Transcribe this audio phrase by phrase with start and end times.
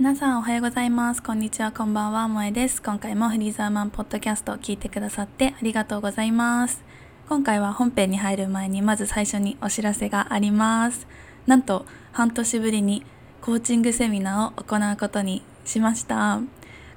[0.00, 1.22] 皆さんおはようございます。
[1.22, 2.80] こんにちはこんばんは萌えです。
[2.80, 6.82] 今回もフリーザーマンポッドキャストを聞いてくださってありがとうございます。
[7.28, 11.06] 今回は本編に入る前にまず最初にお知らせがあります。
[11.46, 13.04] なんと半年ぶりに
[13.42, 16.40] コーチングセミナーを行うことにしました。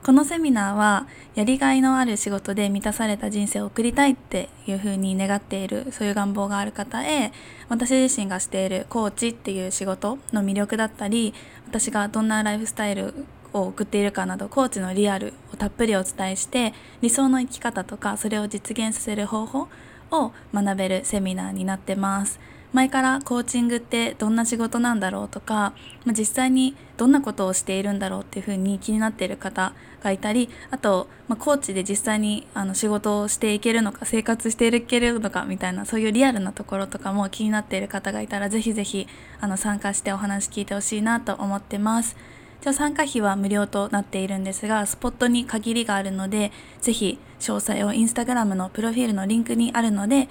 [0.05, 7.31] このセミナーはやりがいのある仕事で満たされた人生を送りたいっていうふうに願っているそういう願望がある方へ
[7.70, 11.34] 私自身がしているコーチっていう仕事の魅力だったり
[11.67, 19.70] 私がどんなライフスタイルを送っているかなどコーチのリアルをたっぷりお伝えして理想の生き方とかそれを実現させる方法
[20.12, 22.41] を学べるセミナーになってます。
[22.73, 25.73] 前からコーチングってどんな仕事なんだろうとか、
[26.05, 39.07] まあ、実際にどんなことをしているんだろうっていうふうに気になっている方がいたりあと、まあ、コーチで実際にあの仕事をしていけるのか生活していけるのかみたいなそういうリアルなところとかも気になっている方がいたらぜひぜひ
[39.39, 42.16] あの参加してお話聞いてほしいなと思ってます。
[42.62, 50.29] じゃ参加費は無料となっているんですがスポットに限りがあるのでぜひ詳細をインスタグラムのプロフィールのリンクにあるので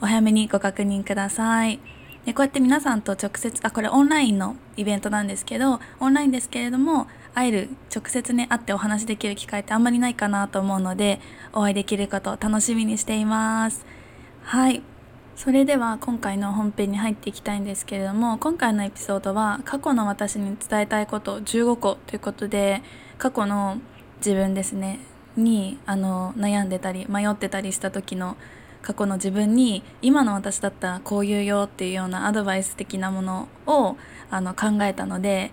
[0.00, 1.80] お早めにご確認ください。
[2.24, 11.20] でこうやって皆さんと直接あこれオンラインのイベントなんですけどオンラインですけれども会える直接ね会ってお話できる機会ってあんまりないかなと思うので
[11.52, 13.84] お会いできることを楽しみにしています。
[14.42, 14.82] はい。
[15.34, 22.82] それでは今回の本編に入っていきたいんですけれども今回のエピソードは過去の私に伝えたいこと15個ということで
[23.18, 23.78] 過去の
[24.18, 25.00] 自分ですね
[25.36, 28.36] にあの悩んでたり迷ってたりした時の
[28.82, 33.96] 過去の自分に今の私だったらこう言うよっていうようなアドバイス的なものを
[34.30, 35.52] あの考えたので、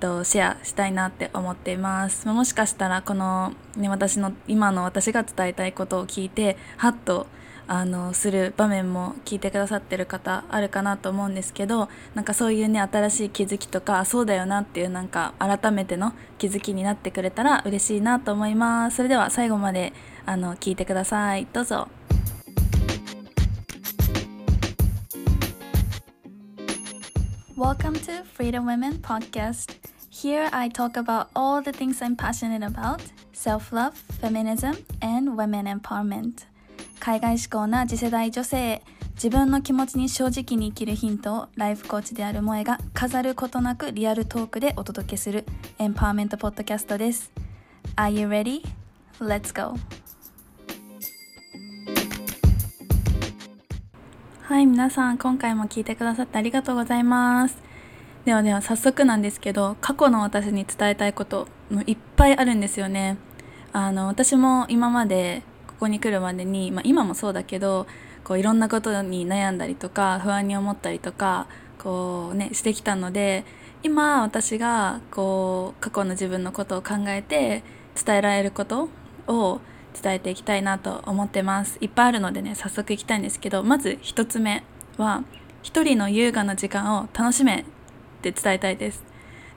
[0.00, 2.26] と、シェアしたいなって思っています。
[2.26, 7.26] もしかしたらこの、ね、私の今の私が伝えたいことを聞いてハッと
[7.72, 18.96] あのする場面も聞いてくださってる方あるかなと思うんですけどなんかそういうね新しい気づきとかそうだよなっていうなんか改めての気づきになってくれたら嬉しいなと思います。
[18.96, 19.92] それでは最後まで
[20.26, 21.46] あの聞いてください。
[21.52, 21.99] どうぞ。
[27.60, 29.74] Welcome to Freedom Women Podcast.
[30.08, 33.02] Here I talk about all the things I'm passionate about
[33.34, 36.46] self love, feminism, and women empowerment.
[37.00, 38.80] 海外志向な次世代女性
[39.12, 45.44] 自分の気持ちに正直に生きるヒントをライフコーチである萌えが飾ることなくリアルトークでお届けする
[45.78, 47.30] エンパワーメントポッドキャストです。
[47.96, 48.62] Are you ready?
[49.20, 49.76] Let's go!
[54.50, 57.56] はい皆さん今回も聞いてくださってありがとうございます。
[58.24, 63.16] ではでは早速なんですけど過去の私に伝えたいこともいっぱいあるんですよね。
[63.72, 67.86] あの私も今までここに来るまでに、まあ、今もそうだけど
[68.24, 71.46] こういろんなことに悩んだりとか不安に思ったりとか
[71.78, 73.44] こうねしてきたので
[73.84, 77.62] 今私がこう過去の自分のことを考えて
[77.94, 78.88] 伝えられること
[79.28, 79.60] を
[80.00, 81.78] 伝えていきたいなと思ってます。
[81.80, 84.62] いっぱいあるのでね早速いきたいんですけどまず1つ目
[84.96, 85.24] は
[85.62, 87.64] 一人の優雅な時間を楽しめっ
[88.22, 89.02] て伝えたいです。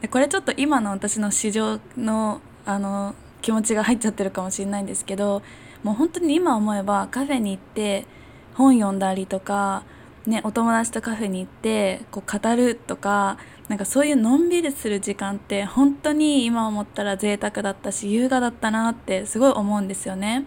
[0.02, 5.42] でこれちょっと今の私の市場のあの気持ちが入っちゃってるかもしれないんですけど
[5.84, 8.06] もう本当に今思えばカフェに行って
[8.54, 9.84] 本読んだりとか
[10.26, 20.46] ね、お友達とカフェに行ってこう語るとかなんかそういうのんびりする時間って本当に今思ったら贅沢だったし優雅だったなってすごい思うんですよね。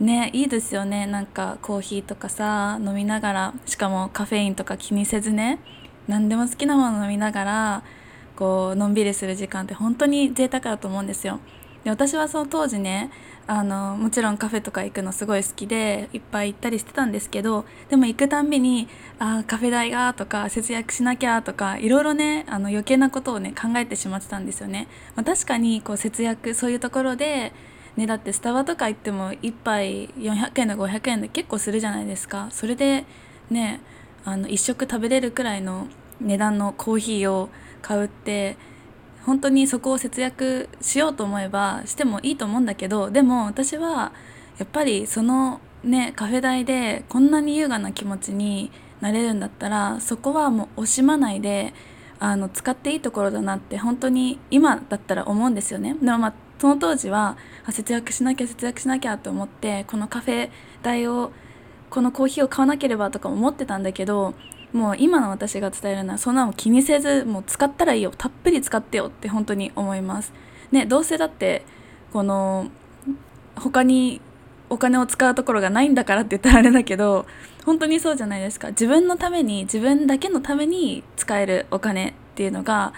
[0.00, 5.58] ねいいですよねなんかコーヒーとかさ飲みながらしかもカフェインとか気にせずね
[6.06, 7.82] 何でも好きなもの飲みながら
[8.36, 11.40] こうのんびりする時間って本当に贅沢だと思うんですよ。
[11.84, 13.10] で私はその当時ね
[13.48, 18.88] あのもちろんカフェとか行くのすごい好きでいっぱい行ったりしてたんですけどでも行くたんびに
[19.20, 24.88] あカフェ代がとか節約しなきゃとかいろいろねあの余計なことをね考えてしまってたんですよね。
[25.14, 27.52] まあ、確かにこう節約そういうところで
[27.96, 33.06] ね、だってスタバとか行っても1杯400円で500円で結構するじゃないですかそれで
[33.48, 33.80] ね
[34.24, 35.88] あの1食食べれるくらいの
[36.20, 37.48] 値段のコーヒーを
[37.80, 38.56] 買うって
[39.26, 44.12] 本当にそこを節約しようと思えばしてもいいと思うんだけどでも私は
[44.58, 51.74] やっぱりそのねカフェ代でこんなに優雅な気持ちになれるんだったらそこはもう惜しまないで
[52.18, 55.94] あの使っていいところだなって本当に今だったら思うんですよね。
[56.00, 57.36] でもまあその当時は
[57.68, 60.50] 節約しなきゃ節約しなきゃと思ってこのカフェ
[60.82, 61.32] 代を
[61.90, 64.34] このコーヒーを買わなければとか思ってたんだけど
[64.72, 70.32] もう今の私が伝えるのはそんなの気にせずもう使ったらいいよたっぷり使ってよって本当に思います。
[70.72, 71.64] ねどうせだって
[72.12, 72.68] この
[73.54, 74.20] 他に
[74.68, 77.26] お金を使うところがないんだからって言ったらあれだけど
[77.64, 82.92] 本当にそうじゃないですか自分のために自分だけのために使えるお金っていうのが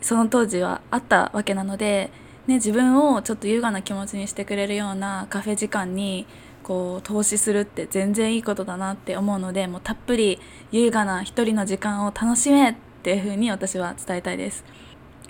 [0.00, 2.10] その当時はあったわけなので、
[2.46, 6.26] ね、自分をちょっと優雅な気持ちにしてくれるようなカフェ時間に
[6.62, 14.64] こう投資するって全然いいことだなって思うのでもうたっぷり優雅な一人の時間を楽しめっていうふうに私は伝えたいです。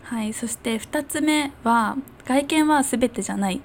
[0.02, 1.96] はい、そして2つ目は
[2.26, 3.62] 外見は全てじゃない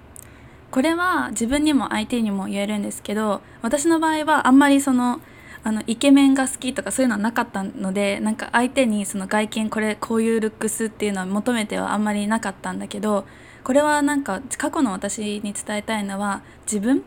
[0.72, 5.20] これは自分にも相手にも言えるんですけど私の場合はあんまりその
[5.64, 13.26] あのイケメンが好きとかそういうのはなかったのでなんか相手にその外見これこういうルックスっていうのは求めてはあんまりなかったんだけど
[13.66, 17.04] これはなんか過去の私に伝えたいのは自分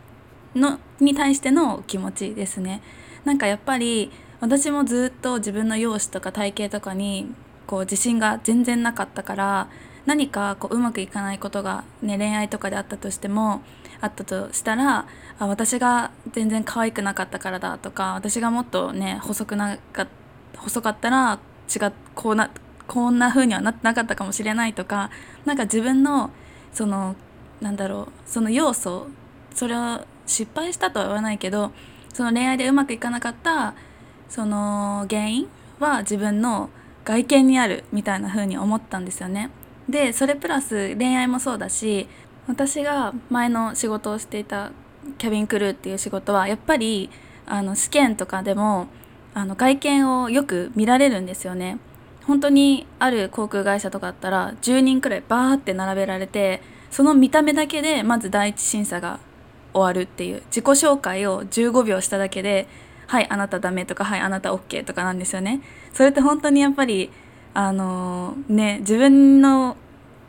[0.54, 2.82] のに対しての気持ちですね。
[3.24, 4.10] なんかやっぱり
[4.40, 7.32] 私もずっと自分の容姿とか体型とかに
[7.66, 9.68] こう自信が全然なかったから
[10.06, 13.62] 何かこううまくいかないことが、ね、恋愛とかであったとしても
[14.00, 15.06] あったとしたら
[15.38, 20.06] あ私が全然可愛くなかったからだとか私がもっとね細くなか
[20.56, 21.38] 細かったら
[21.68, 22.50] 違っこうな
[22.88, 25.10] こんな風にはなってなかったかもしれないとか
[25.44, 26.30] なんか自分の
[26.72, 27.14] その
[27.60, 29.06] なんだろうその要素
[29.54, 30.00] それを
[30.30, 31.72] 失敗したとは言わないけど
[32.12, 33.74] その恋愛でうまくいかなかった
[34.28, 35.48] その原因
[35.78, 36.70] は自分の
[37.04, 39.50] 外見にあるみたいな風に思ったんですよね。
[39.88, 42.06] でそれプラス恋愛もそうだし
[42.46, 44.70] 私が前の仕事をしていた
[45.18, 47.10] キャビンクルーっていう仕事はやっぱり
[47.46, 48.86] あの試験とかでも
[49.34, 51.78] あの外見をよく見られるんですよね。
[52.26, 59.18] 本当にある航空会社とかだったら10人くらいバーって並べられてその見た目だけでまず第一審査が
[59.72, 62.66] 終わるっていう自己紹介を15秒しただけで
[63.06, 65.60] 「はいあなたダメ」とか「はいあなた OK」とかなんですよね。
[65.92, 67.10] それって本当にやっぱり
[67.54, 69.76] あのー、ね自分の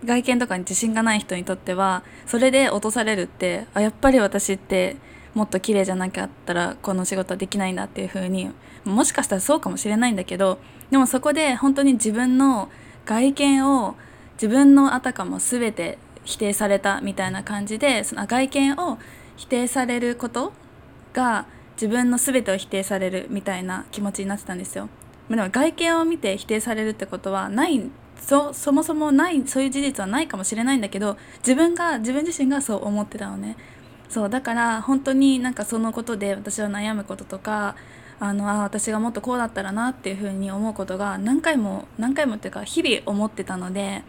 [0.05, 4.97] 外見とかに自信がない人にとってはそれで落とされるってあやっぱり私って
[5.35, 8.51] もっと綺麗じゃなかったらこの仕事はできないんだっていう風に
[8.83, 10.59] もしかしたらそうかもしれないんだけど
[10.89, 12.69] でもそこで本当に自分の
[13.05, 13.95] 外見を
[14.33, 18.97] 自分のあたかも全て否定されたみたいな感じでその外見を
[19.41, 20.53] 否定されること
[21.13, 24.88] が自分の全てを否定されるみたいな気持ちになってたんですよ。
[25.31, 33.57] でも外見を見て否定されるってことはないそそもそもないそういう事実はないかもしれないんだけど自分が自分自身がそう思ってたのね
[34.09, 37.75] そうだから本当になんかそのことで私は悩むこととか
[38.19, 44.03] あのあ私がもっとこうだったらなっていうふうに思うことが何回も何回もっていうか日々思ってたので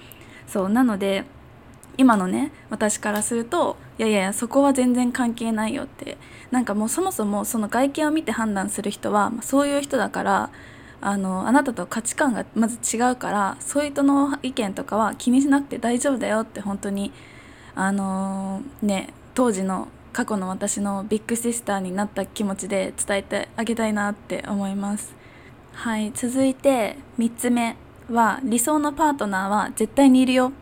[0.47, 1.25] そうなので
[1.99, 6.19] 今のね私からするといやいやそこは全然関係ないよって。
[6.53, 10.51] なんかもうそもそもその外見を見て判断する人はそういう人だから
[11.01, 17.11] あのあなたと価値観がまず違うからそういう人の意見とかは気にしなくて大丈夫だよって本当に
[17.75, 25.15] あのね当時の過去の私のビッグシスターになった気持ちで伝えてあげたいなって思います。
[25.73, 27.77] はい続いて3つ目
[28.11, 30.53] は理想のパートナーは絶対にいるよ。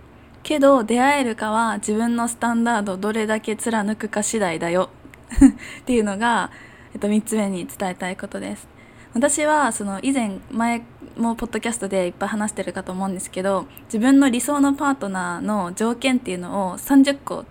[0.43, 4.91] けど出会えるかは自分のスタンダードどれだけ貫くか次第だよ。
[5.83, 6.51] っていうのが、
[6.93, 8.69] えっと、3つ目に伝えたいことです。
[9.15, 10.83] 私はその以前前
[11.17, 17.45] もポッドキャストでいっぱい話してるかと思うんですけど自分の理想のパートナーの条件っていうのを30個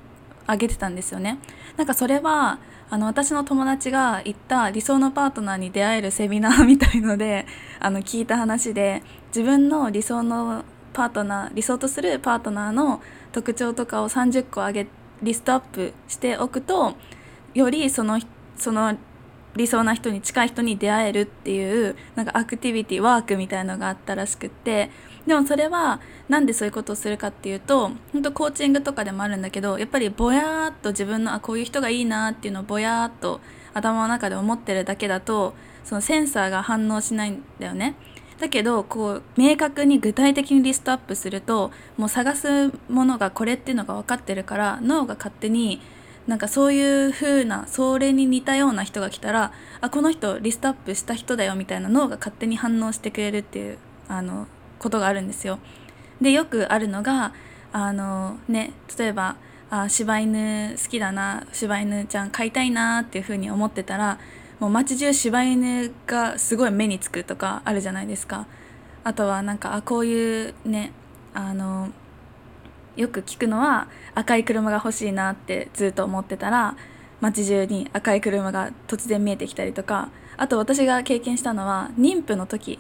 [0.43, 1.37] 挙げてたんですよね。
[1.77, 2.59] なんかそれは
[2.89, 7.45] あの私の友達が行った理想のパートナーに出会えるセミナーみたいので
[7.79, 10.63] あの聞いた話で自分の理想の
[10.93, 13.01] パートナー理想とするパートナーの
[13.31, 14.87] 特徴とかを30個挙げ
[15.21, 16.93] リストアップしておくと
[17.53, 18.19] よりその
[18.55, 18.97] その
[19.55, 24.91] 理想な人に近い人に出会えるっていうなんかアクティビティワークみたいのがあったらしくって
[25.25, 33.41] でもそれはなんでそういうことをするかっていうと本当コーチングとかでもあるんだけどやっぱりぼやーっと自分のあこういう人がいいなっていうのをぼやーっと
[33.73, 37.95] 頭の中で思ってるだけだとそのセンサーが反応しないんだよね。
[38.39, 45.81] だけどこう明確に具体的にリストアップするともう探すものがこれっていうのが分かってるから脳が勝手に
[46.27, 53.77] なんかそういう風なそれに似たような人が来たらあこの人リストアップした人だよみたいな脳が勝手に反応してくれるっていう
[54.07, 55.59] あのことがあるんですよ。
[56.21, 57.33] でよくあるのが
[57.71, 59.35] あの、ね、例えば
[59.69, 64.19] あ柴犬好きだな柴犬ちゃん飼いたいなっていう風に思ってたら
[64.59, 68.45] もう街中柴犬がすごい目につくとかあるじゃないですか。
[69.03, 70.91] あとはなんかあこういうね
[71.33, 71.89] あの
[72.97, 76.75] よく聞くのは赤い車が欲しいなってずっと思ってたら
[77.21, 82.79] 街中に赤い車が突然見えてきたりとかあと私が経験したのは妊婦の時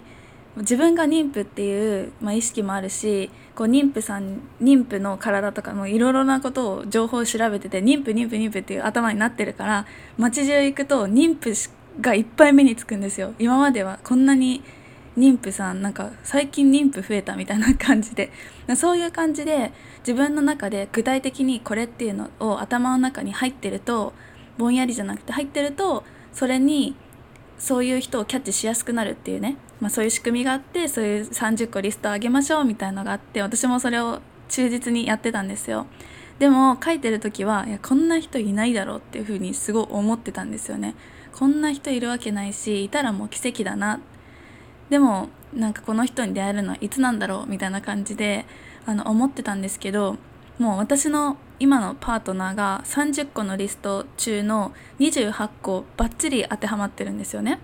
[0.57, 9.85] 自分が妊婦っていう、まあ、意識もあるしこう妊婦さん妊婦の体とかもいろいろなことを情報を調べてて妊婦妊婦妊婦っていう頭になってるから
[10.17, 11.53] 街中行くと妊婦
[12.01, 13.33] がいっぱい目につくんですよ。
[13.39, 14.63] 今まではこんなに
[15.17, 18.31] 妊婦さんなんか最近妊婦増えたみたいな感じで。
[18.75, 24.13] そういう感じで自分の中で具体的にこれっていうのを頭の中に入ってると
[24.57, 26.03] ぼんやりじゃなくて入ってると
[26.33, 26.95] それに
[27.57, 34.19] そういう人をキャッチしやすくなるっていうね、まあ、そういう仕組みがあってそういう30個リストを上げましょうみたいのがあって私もそれを
[34.49, 35.85] 忠実にやってたんですよ。
[36.39, 40.95] でも書いてる時はいやこんな人いないだろうっていうふうにすごい思ってたんですよね。
[41.33, 43.99] こんな人いるわけないしいたらもう奇跡だな。
[44.89, 48.45] でもなんかこの人に出会えるのはいつなんだろうみたいな感じで
[48.85, 50.17] あの思ってたんですけど
[50.57, 57.59] もう私の今のパートナーが30個のリスト中の28個バッチリ当てはまってるんですよね。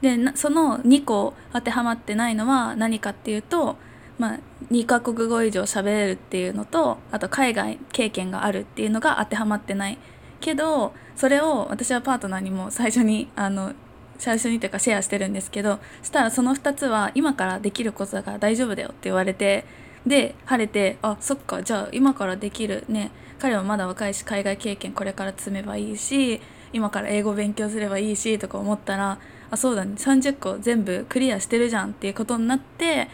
[0.00, 3.76] でその2個当てはまってないのは何かっていうと、
[4.18, 4.38] まあ、
[4.70, 9.98] 2カ国語以上喋れるっていうのとあと海外経験があるっていうのが当てはまってない
[10.40, 13.74] けどそれを私はパートナーにも最初にあの
[14.18, 19.64] 最初にというかシェアしてるんですけどしたらその2つは今からできることだから大丈夫だよって言われて
[20.06, 23.10] で晴れてあそっかじゃあ今からできるね。
[23.40, 26.40] 彼はまだ若いし海外経験これから積めばいいし
[26.72, 29.18] 今から英語勉強すればいいしとか思ったら
[29.50, 33.08] あそうだね30個全部クリアしてるじゃんっていうことになって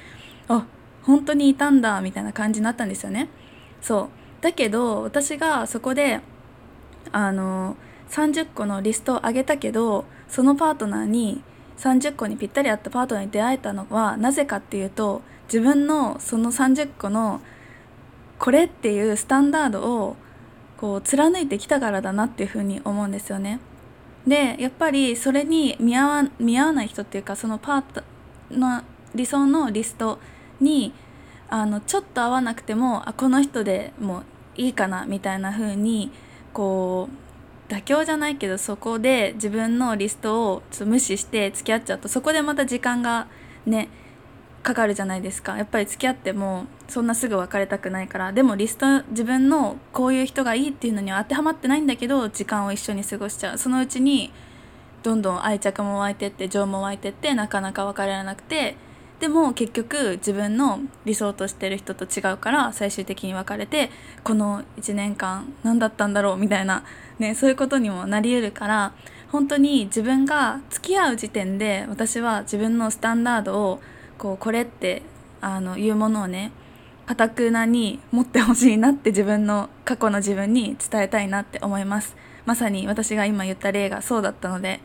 [0.49, 0.67] あ
[1.03, 3.29] 本当にいたんだみたいな感じになったんですよね。
[3.81, 4.11] そ
[4.41, 6.21] うだけど私がそこで
[7.13, 7.77] あの
[8.11, 11.43] 30個のリストを上げたけどそのパートナーに
[11.79, 17.41] 30個にぴったり合ったパートナーに出会えたのはなぜかっていうと自分のその30個の
[18.39, 20.17] これっていうスタンダードを
[20.77, 23.61] こう貫いてきたからだなっていうふうに思うんですよね。
[24.27, 28.03] でやっぱりそれに見合わ見合わない人っていうかそのパート
[28.51, 28.83] の
[29.15, 30.19] 理想のリスト
[30.61, 30.93] に
[31.49, 34.25] あのちょっと合わなくてもあこの人でも
[34.57, 36.11] いいかなみたいな風に
[36.53, 37.09] こ
[37.69, 43.29] う妥協じゃないけどそこで自分のリストをちょっと無視して付き合っちゃうとそこでまた時間が
[43.65, 43.89] ね
[44.67, 45.57] かかるじゃないですか。
[45.57, 48.33] やっぱり付き合ってもそんなすぐ別れたくないから。
[48.33, 53.59] でもリスト自分のこういう人がいいっていうのには当てはまってないんだけど時間を一緒に過ごしちゃう。
[53.59, 54.33] そのうちに
[55.05, 58.77] どんどん愛着も湧いてって情も湧いてってなかなか別れられなくて。
[59.21, 63.89] でも結局自分の理想としてる人と違うから最終的に別れて
[64.25, 66.85] この1年間何だったんだろうみたいな、
[67.19, 68.93] ね、そういうことにもなり得るから
[69.33, 73.81] 本当に自分が付き合う時点で私は自分のスタンダードを
[74.19, 75.03] こうこれって
[75.41, 76.53] あのいうものをね
[77.07, 82.17] かたくなに持ってほしいなって自分の過去の自分に伝えたいなって思います。
[82.47, 84.81] まさに私が今言った例がそうだったので、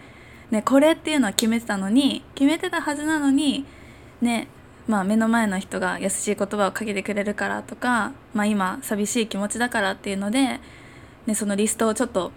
[0.49, 3.65] ね、これっていうのは決めてたのに決めてたはずなのに
[4.21, 4.47] ね
[4.87, 10.59] まあ目の前の人が優しい言葉をかけてくれるからとか、まあ、今寂しい気持ちだからっていうので、
[11.27, 12.31] ね、そのリストをちょっと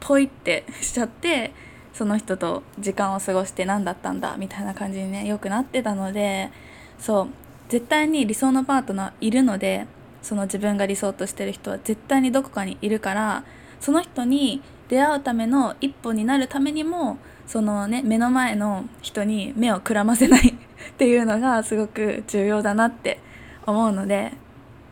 [0.00, 1.52] ポイってしちゃって
[1.92, 6.50] その人と時間を過ごして何だったんだみたいな感じにねよくなってたので
[6.98, 7.28] そう
[7.68, 9.86] 絶対に理想のパートナーいるので
[10.22, 13.44] その自分が理想としてる人は絶対にどこかにいるから
[13.80, 23.20] その人に出会うための一歩になるためにもそのね目の前の人に目をくらませないっていうのがすごく重要だなって
[23.66, 24.32] 思うので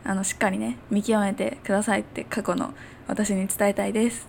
[0.05, 2.73] あのしっかりね見極めてくださいって過去の
[3.07, 4.29] 私に伝えたいです。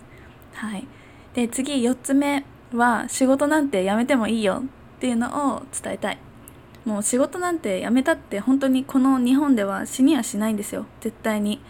[0.54, 0.86] はい、
[1.34, 4.62] で次4つ目は仕事なんてやめてもいいよ
[4.96, 6.18] っていうのを伝えたい。
[6.84, 10.86] もう仕事なんてやめたって本当にこの日本では死にはしないんですよ。
[11.00, 11.60] 絶対に。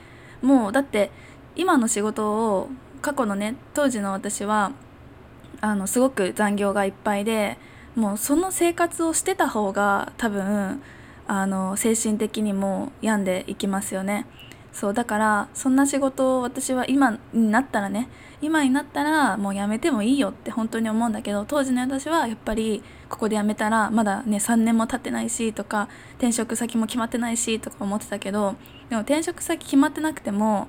[0.42, 1.10] もうだって
[1.56, 2.68] 今の仕事を
[3.02, 4.72] 過去のね当時の私は
[5.60, 7.58] あのすごく残業がいっぱいで
[7.96, 10.80] もうその生活をしてた方が多分
[11.26, 14.26] あの精神的にも病んでいきますよね。
[14.72, 18.08] そうだからそんな仕事を私は今になったらね
[18.40, 28.54] 今になったらもうやめてもいいよって本当に思うんだけど当時の私はやっぱりここで辞めたらまだね3年も経ってないしとか転職先も決まってないしとか思ってたけど
[28.88, 30.68] でも転職先決まってなくても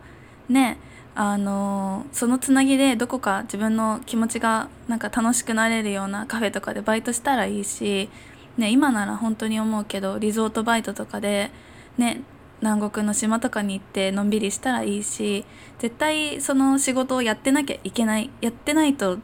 [0.49, 0.77] ね
[1.13, 8.09] あのそのつなぎでどこか自分の気持ちがなんか楽しくなれるようなカフェとかでバイトしたらいいし、
[8.57, 11.51] ね、今なら本当に思うけどリゾートバイトとかで
[11.97, 12.21] ね
[12.61, 15.45] 南国の島とかに行ってのんびりしたらいいし
[15.79, 19.17] 絶対その仕事をやってなきゃいけないやってないと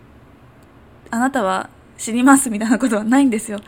[1.11, 3.59] あなたは死にますみたいなことはないんですよ。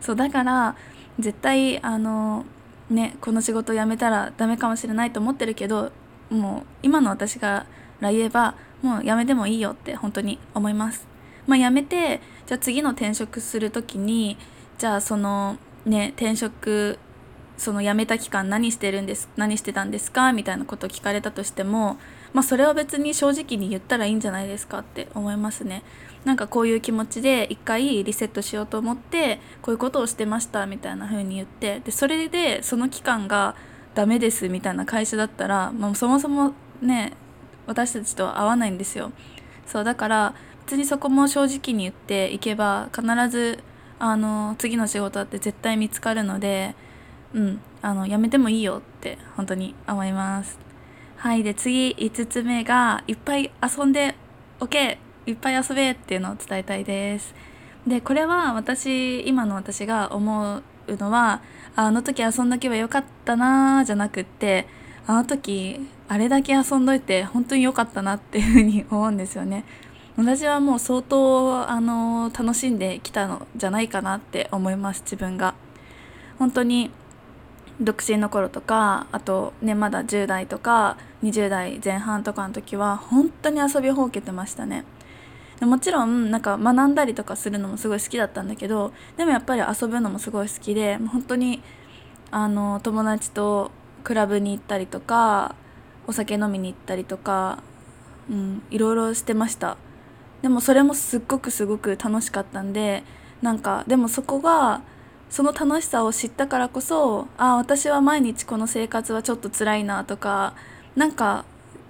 [0.00, 0.76] そうだから
[1.18, 2.44] 絶対あの
[2.90, 5.92] ねこの仕事辞めたらダメかもしれないと思ってるけど
[6.30, 7.66] もう今の私か
[8.00, 11.06] ら言えばもう辞めてもいいよって本当に思います。
[11.46, 14.36] まあ辞めてじゃあ次の転職する時に
[14.78, 16.98] じゃあそのね転職
[17.56, 21.98] その辞めた期間何してるんです何してたんですかみたいなことを聞かれたとしても、
[22.32, 25.82] まあ、それは別に正直に言ったらいいんじゃないですかって思いますね。
[26.24, 33.54] なんかこういう気持ちで一回リセットしようと思ってこういうことをしてましたみたいな風に言ってでそれでその期間が
[33.94, 37.12] ダメですみたいな会社だったら、まあ、そもそもね
[37.66, 39.12] 私たちとは合わないんですよ。
[39.66, 40.34] そうだから
[40.66, 43.60] 別にそこも正直に言っていけば必ず
[44.00, 46.74] あの次の仕事だって絶対見つかるので
[47.36, 47.60] うん。
[47.82, 50.58] あのやめてもいいよって本当に思います。
[51.18, 54.16] はいで次5つ目がいっぱい遊んで
[54.58, 57.32] OK いっぱい遊べっていうのを伝えたいです。
[57.86, 60.56] でこれは私今の私が思
[60.88, 61.42] うのは
[61.76, 64.66] あの時遊んどけばよかったなーじゃなくって
[65.06, 65.78] あの時
[66.08, 69.64] あれだけ遊んどいて本当に良かったなっていうふうに思うんですよね。
[70.16, 75.54] 私はもう相当あの楽しんできたのじゃないかなって思います自分が。
[76.38, 76.90] 本当に
[77.80, 84.84] 独身の頃とかあとねまだ10代とか20代前半とかの時は本当に遊びほうけてましたね。
[85.60, 91.62] もちろんなんか学んだりとかするのもすごい好きだったんだけどでもやっぱり遊ぶのもすごい好きで本当に
[92.30, 93.70] あの友達と
[94.04, 95.54] クラブに行ったりとか
[96.06, 97.62] お酒飲みに行ったりとか、
[98.30, 99.78] うん、いろいろしてました。
[100.42, 103.02] でもそれもすっごくすごく楽しかったんで
[103.40, 104.82] なんかでもそこが
[105.30, 110.54] その楽しさを知ったからこそあ私は毎日この生活はちょっと辛いなとか
[110.94, 111.44] なんか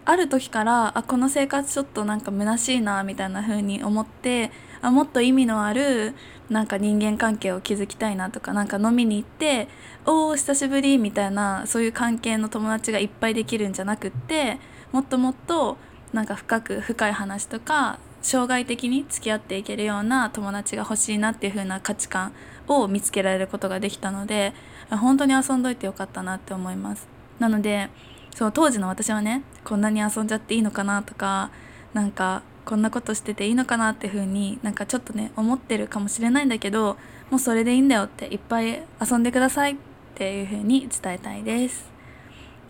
[0.05, 6.14] ある時からあこの生活ちょっとなんか虚しいなみたいな風に思ってあもっと意味のある
[6.49, 9.69] なんか人間関係を築きたいなとかなんか飲みに行って
[10.07, 14.59] おお久しぶりみたいなそういう関係の友達がいっぱいできるんじゃなくって
[14.93, 15.76] もっともっと
[16.12, 22.33] なんか深く深い話とか生涯的に付き合っていけるような友達が欲しいなっていう風な価値観
[22.68, 24.52] を見つけられることができたので
[24.90, 27.08] 本当に遊んどいてよかったなって思います。
[27.38, 27.90] なので
[28.35, 31.50] そう当時の私はねこんなに遊んじゃっていいのかなとか
[31.94, 36.96] なんかこんなことしてていいのかなっていう風になんかちょっとね思ってるかもしれないんだけど
[37.30, 39.76] もうそれでいいんだよっていっぱい遊んでくださいっ
[40.14, 41.90] ていう風に伝えたいです。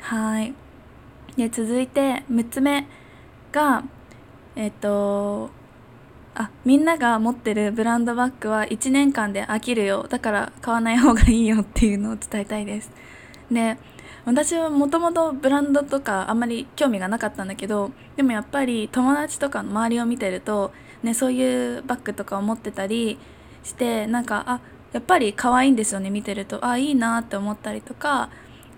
[0.00, 0.54] はい。
[1.36, 2.86] で続いて6つ目
[3.52, 3.82] が
[4.54, 5.50] えっと
[6.38, 10.06] あみんなが持ってるブランドバッグは1年間で飽きるよ。
[10.08, 12.90] だから買わない方がいいよっていうのを伝えたいです。
[13.50, 13.78] で
[14.26, 20.72] 私はもともとブランドとかあんまり興味がなかったんだけどでもやっぱり友達とかの周りを見てると、
[21.02, 23.18] ね、そういうバッグとかを持ってたり
[23.62, 24.60] してなんかあ
[24.92, 26.66] やっぱり可愛いんですよね見てると。
[26.66, 28.28] あいいなって思ったりとか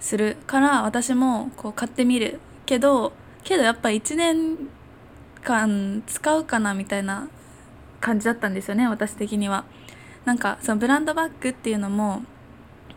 [0.00, 4.68] するから私もこう買ってみるけどけどやっぱ1年
[5.42, 7.28] 間使うかなみたいな
[8.00, 9.64] 感じだったんですよね私的には。
[10.24, 12.22] なんかそのブランドバッグっていうのも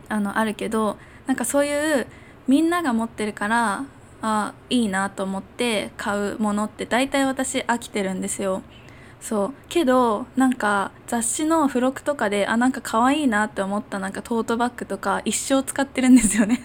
[0.10, 2.08] あのあるけどなんかそういう
[2.48, 3.86] みんなが持ってるから
[4.22, 8.62] あいいなと思って買うものって大体私飽きてるんですよ。
[9.22, 16.64] そうけどなんか雑誌の付録とかであなんか可愛いなって思ったなんかトートバッグとか一生使ってるんですよね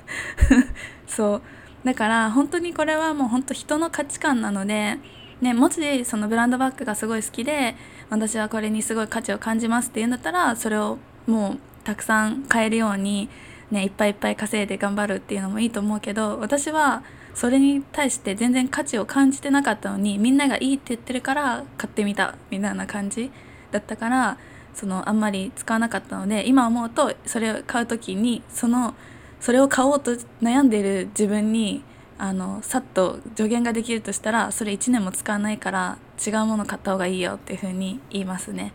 [1.06, 1.42] そう
[1.84, 4.98] だから本当にこれはもう本当人の価値観なので
[5.40, 7.74] ねもしそのブランドバッグがすごい好きで
[8.10, 13.28] 私はこれにすごい価値を感じますって言うんだったらそれをもうたくさん買えるように
[13.70, 17.02] ね、いっぱいいっぱい稼いで頑張るっていうのもいいと思うけど私は
[17.34, 23.30] それに対して全然価値を感じてなかったのにみんながいいって言ってるから買ってみたみたいな感じ
[23.72, 24.38] だったから
[24.74, 28.94] そのあんまり使わなかったので今思うとそれを買う時にその
[29.40, 31.82] それを買おうと悩んでる自分に
[32.18, 38.72] あのさっと助言ができるとしたらそれ1年も使わないから違うもの買った方がいいよっていう風に言いますね。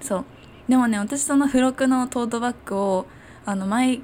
[0.00, 0.24] そう。
[0.68, 3.06] でもね私その付録のトートバッグを
[3.44, 4.00] あの前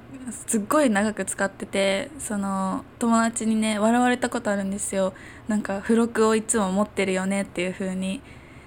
[0.46, 5.12] すっごい長く使っててその友達にね笑われたことあるんですよ。
[5.48, 8.20] なんか付録をいつも持ってるよねっていう風に。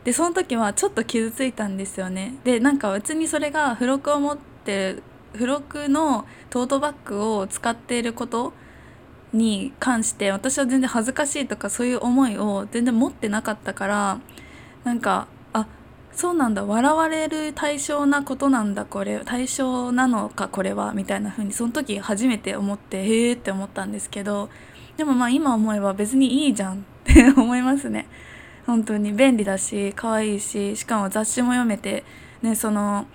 [0.03, 2.35] でその時はちょっと傷ついたんですよね。
[2.43, 5.03] でなんか別にそれが付録を持ってる
[5.33, 8.53] 付録のトートバッグを使っていること
[9.33, 14.19] に関して私は全然恥ずかしいとかそういう思いを全然持ってなかったから
[14.83, 15.67] なんかあ
[16.11, 24.49] そうなんだ笑われる対象なことなんだこれ対象なのかこれはみたいな風にその時初めて思ってへえって思ったんですけど
[24.97, 28.07] でもまあ今思えば別にいいじゃんって 思いますね。
[28.67, 32.03] 本当に便利だし可愛いししかも雑誌も読めて
[32.43, 33.07] ねその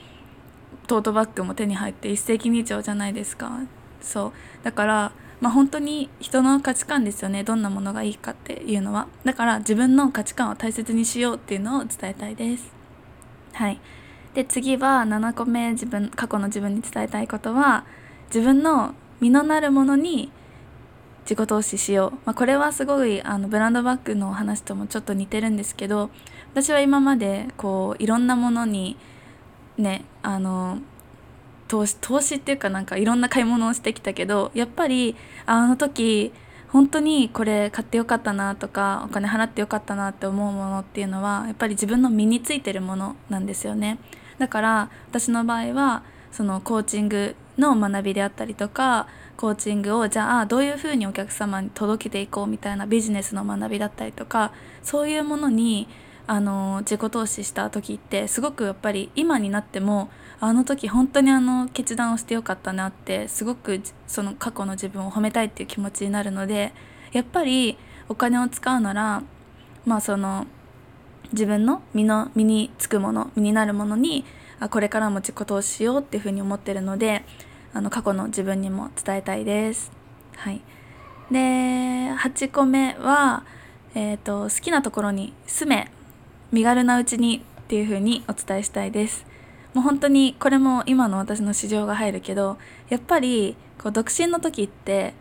[0.88, 3.61] トートバッグも手に入って一石二鳥じゃないですか。
[4.00, 4.33] そう。
[4.64, 7.44] だからまあ本当に人の価値観ですよね。
[7.44, 9.07] どんなものがいいかっていうのは。
[9.25, 12.72] だから自分の価値観を大切にしようっていうのを伝えたいです。
[13.53, 13.81] はい。
[14.37, 17.87] で次は7個目自分過去の自分に伝えたいことは
[18.27, 20.31] 自分の実のなるものに
[21.22, 26.11] 自己投資しよう、まあ、これはすごいあのブランドバッグの話ともちょっと似てるんですけど
[26.53, 28.99] 私は今までこういろんなものに
[29.79, 30.81] ねあの
[31.68, 36.33] 投資投資っていうかなんかいろんな買い物をしてきたけどやっぱりあの時
[36.68, 43.98] 本当にこれ買ってよかったなとかお金払ってよかったなって思うものっていうのはやっぱり自分の身についてるものなんですよね。
[44.38, 46.02] だから私の場合は
[46.33, 54.52] そのコーチングの学びであったりとかコーチングをじゃあどういうふうにお客様に届けていこうみたいなビジネスの学びだったりとか
[54.83, 55.88] そういうものに
[56.26, 66.72] あの自己投資した時ってすごくやっぱり今になってもあの時本当にあの決断をしてよかったなってすごくその過去の自分を褒めたいっていう気持ちになるので
[67.12, 69.22] やっぱりお金を使うなら
[69.87, 70.46] まあその
[71.33, 74.25] 自分の身の身につくもの身になるものに
[74.70, 77.25] これからも自己投資しようっていうふうに思ってるので
[77.72, 79.92] あの過去の自分にも伝えたいです。
[80.37, 80.61] はい、
[81.31, 83.44] で8個目は、
[83.94, 85.90] えーと、好きなところに住め
[86.53, 89.27] 身軽なうちにっていうふうにお伝えしたいです。
[89.76, 92.56] もう本当にこれも今の私の市場が入るけど
[92.88, 95.12] やっぱりこう独身の時って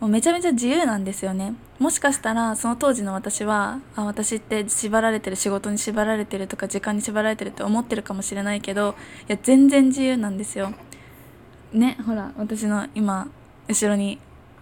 [0.00, 1.54] もうめちゃめちゃ自由なんですよね。
[1.78, 8.96] もしかしたらその当時の私はあ私って縛られてる仕事に縛られてるとか時間に縛られてるって思ってるかもしれないけど
[9.28, 10.74] いや全然自由なんですよ。
[11.72, 13.30] ねほら私の今
[13.66, 14.18] 後ろに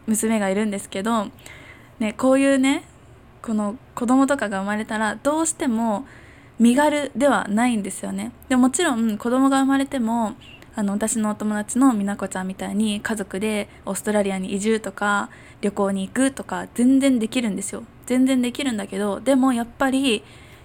[0.06, 1.26] 娘がいるんですけど、
[1.98, 2.84] ね、こういうね
[3.42, 6.06] この子供とかが生まれたらどうしても
[6.60, 8.32] 身軽ではないんですよね。
[8.50, 10.34] でもちろん子供が生まれても
[10.76, 15.30] あの私のお友達の美奈子ちゃんみたいに家族でオーストラリアに移住とか
[15.62, 17.82] 旅行に行くとか全然できるんですよ。
[18.04, 20.22] 全然できるんだけどでもやっぱり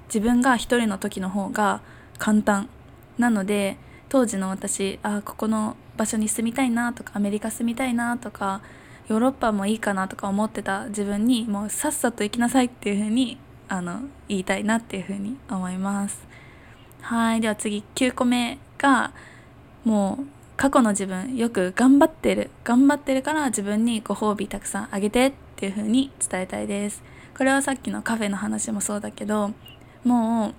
[0.07, 1.81] 自分が一人の時の方が
[2.17, 2.69] 簡単
[3.17, 3.77] なので
[4.09, 8.61] 当時の私あここの場所に住みたいなとかアメリカ住みたいなとか
[9.07, 16.19] ヨーロッパもいいかなとか思ってた自分にもうさっさと行きなさいっていう風にあの言いたいなっていうふうに思います。
[17.01, 17.41] はい。
[17.41, 19.11] では次9個目が
[19.83, 20.25] もう
[20.57, 22.49] 過去の自分よく頑張ってる。
[22.63, 27.03] 頑張ってるから自分にご褒美たくさんあげてっていう風に伝えたいです。
[27.37, 29.51] これはさっきのカフェの話もそうだけど
[30.05, 30.53] もう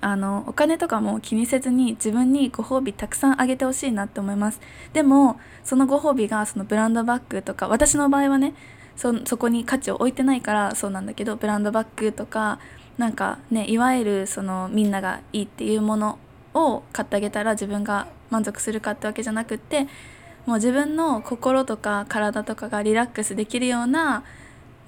[0.00, 4.60] あのお金とかも気にせずに自分にご褒美たくさんあげてほしいなって思います。
[4.92, 8.54] でもそのご褒美がそのブランドバッグとか私の場合はね
[8.96, 12.58] そそこに価値を置いてないからそうなんだけどブランドバッグとか
[12.98, 16.18] なんかねいわゆるそのみんながいいっていうもの
[16.54, 19.88] を買ってあげたら自分が満足するかってわけじゃなくって
[20.46, 24.24] もう自分の心とか体とかがリラックスできるような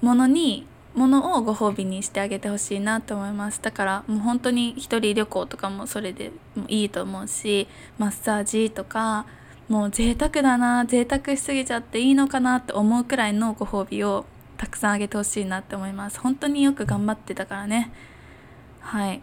[0.01, 3.61] ものにものをご褒美にしてあげてほしいなと思います。
[3.61, 7.67] だからもう本当に一人旅行とかもそれでもいいと思うし
[7.99, 9.25] マッサージとか
[9.67, 14.25] もう贅沢だな贅沢しすぎちゃっていいのかなって思うくらいのご褒美を
[14.57, 16.19] たくさんあげてほしいなって思います。
[16.19, 17.91] 本当によく頑張ってたからね。
[18.79, 19.21] はい。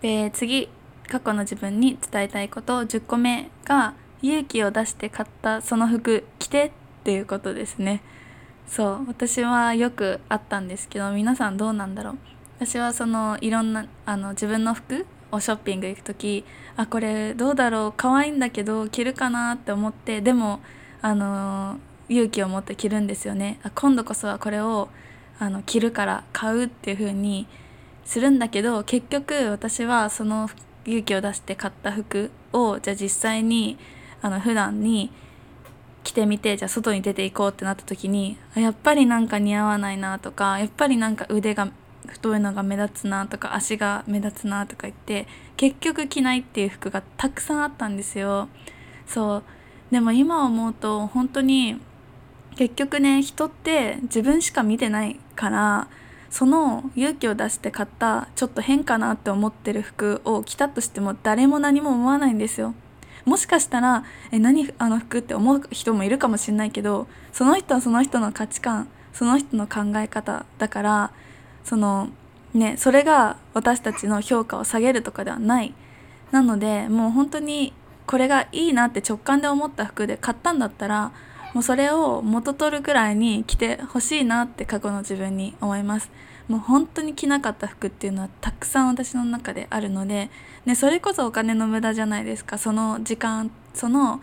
[0.00, 0.68] で次
[1.08, 6.70] 過去の自分に伝えたいこと10個目が勇気を出して買ったその服着てっ
[7.04, 8.02] ていうことですね。
[8.68, 9.06] そう。
[9.08, 12.18] 私はよくあったんですけど皆さんどうなんだろう。
[12.60, 16.44] 私はそのいろんなあの自分の服をショッピング行く時
[16.76, 20.60] あこれどうだろう可愛いんだけど着るかなって思ってでも
[21.02, 23.58] あの勇気を持って着るんですよね。
[23.64, 24.88] あ今度こそはこれを
[25.38, 27.46] あの着るから買うっていう風に
[28.04, 30.48] するんだけど結局私はその
[30.86, 33.76] 勇気を出して買った服をじゃあ実際に
[34.22, 35.10] あの普段に
[36.04, 41.68] 着てみてじゃあ外に出ていこうってなった時にやっぱりなんか似合わないなとかやっぱりなんか腕が
[42.06, 48.48] 太いのが目立つなとか足が目立つなとか言って結局着ないっていう服がたくさんあったんですよ。
[49.06, 49.42] そう。
[49.90, 51.80] でも今思うと本当に
[52.56, 55.88] 結局ね人って自分しか見てないから
[56.30, 62.74] その勇気を出して買ったちょっと変かなって思ってる服を着たとしても誰も何も思わないんですよ。
[63.24, 71.12] もしかしたらえ何あの服って思う人もいるかもしれないけどその人はその人の価値観その人の考え方だから
[71.66, 72.08] その
[72.54, 75.74] ねそれが私たちの評価を下げるとかではない。
[76.30, 77.72] なのでもう本当に
[78.06, 81.12] これがいいなって直感で思った服で買ったんだったら
[81.54, 86.10] もうそれを元取るくらいに着てほしいなって過去の自分に思います。
[86.48, 90.30] もう本当に着なかった服っていうのはたくさん私の中であるので、
[90.64, 92.58] ね、それこそお金の無駄じゃないですか。
[92.58, 94.20] その時間その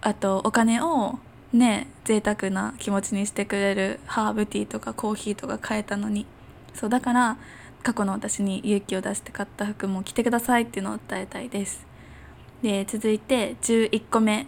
[0.00, 1.18] あとお金を
[1.52, 6.26] ね贅沢な気持ちにしてくれるハーブティーとかコーヒーとか買えたのに。
[6.74, 7.36] そうだから
[7.82, 11.86] 過去の私に勇気を出して買った服も着てくださいっていうのを伝えたいです。
[12.62, 14.46] で続いて11個目。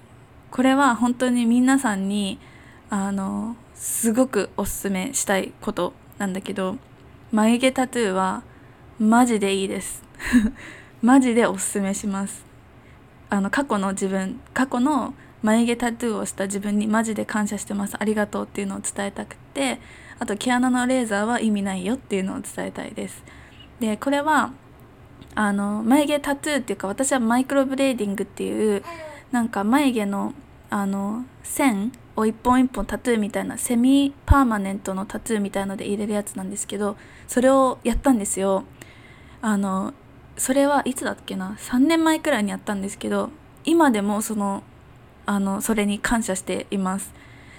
[0.50, 2.38] これは本当に皆さんに
[2.88, 6.78] あのすごくおすすめしたいことなんだけど
[7.30, 8.42] 眉毛タトゥーは
[8.98, 10.02] マジでいいです。
[11.02, 12.46] マジでおすすめします。
[13.28, 15.12] あの過去の自分過去の
[15.42, 17.96] 眉毛タトゥーをした自分にマジで感謝してます。
[17.99, 19.79] ありがとうっていうのを伝えたくて
[20.18, 23.22] あと毛穴のレーザーは意味ないよっていうのを伝えたいです。
[23.81, 24.53] でこれは
[25.35, 28.83] あの眉毛タトゥーっていうか私はマイクロブレーディングっていう
[29.31, 30.35] なんか眉毛の
[30.70, 36.96] あの線を一本一本タトゥーみたいなセミパーマネントのタトゥーみたいので入れるやつなんですけど
[37.29, 38.64] それをやったんですよ。
[39.42, 39.92] あの
[40.38, 43.31] それはいつだっけな？3年前くらいにやったんですけど
[43.64, 44.62] 今でもその
[45.26, 47.12] あのそれに感謝しています。